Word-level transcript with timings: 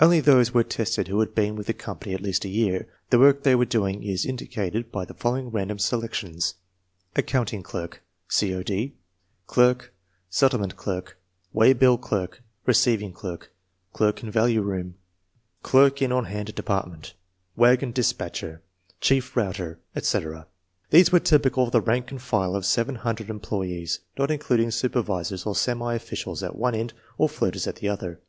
Only 0.00 0.20
those 0.20 0.54
were 0.54 0.64
tested 0.64 1.08
who 1.08 1.20
had 1.20 1.34
been 1.34 1.54
with 1.54 1.66
the 1.66 1.74
company 1.74 2.14
at 2.14 2.22
least 2.22 2.46
a 2.46 2.48
year. 2.48 2.88
The 3.10 3.18
work 3.18 3.42
they 3.42 3.54
were 3.54 3.66
do 3.66 3.86
ing 3.86 4.02
is 4.02 4.24
indicated 4.24 4.90
by 4.90 5.04
the 5.04 5.12
following 5.12 5.50
random 5.50 5.78
selections: 5.78 6.54
Accounting 7.14 7.62
Clerk, 7.62 8.02
C.O.D. 8.28 8.94
Clerk, 9.46 9.92
Settlement 10.30 10.76
Clerk, 10.76 11.18
Waybill 11.54 11.98
Clerk, 11.98 12.40
Receiving 12.64 13.12
Clerk, 13.12 13.52
Clerk 13.92 14.22
in 14.22 14.30
Value 14.30 14.62
Room, 14.62 14.94
Clerk 15.62 16.00
in 16.00 16.10
On 16.10 16.24
Hand 16.24 16.54
Department, 16.54 17.12
Wagon 17.54 17.92
Dispatcher, 17.92 18.62
Chief 19.02 19.36
Router, 19.36 19.78
etc. 19.94 20.46
These 20.88 21.12
were 21.12 21.20
typical 21.20 21.64
of 21.64 21.72
the 21.72 21.82
rank 21.82 22.10
and 22.10 22.22
file 22.22 22.56
of 22.56 22.64
seven 22.64 22.94
hundred 22.94 23.28
employees, 23.28 24.00
not 24.18 24.30
including 24.30 24.70
super 24.70 25.02
visors 25.02 25.44
or 25.44 25.54
semi 25.54 25.92
officials 25.94 26.42
at 26.42 26.56
one 26.56 26.74
end 26.74 26.94
or 27.18 27.28
floaters 27.28 27.66
at 27.66 27.76
the 27.76 27.90
other. 27.90 28.22